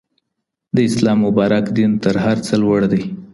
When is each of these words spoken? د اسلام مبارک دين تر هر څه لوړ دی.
د 0.75 0.77
اسلام 0.89 1.17
مبارک 1.27 1.65
دين 1.77 1.91
تر 2.03 2.15
هر 2.25 2.37
څه 2.45 2.53
لوړ 2.63 2.81
دی. 2.91 3.03